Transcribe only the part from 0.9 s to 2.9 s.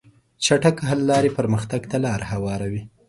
لارې پرمختګ ته لار هواروي.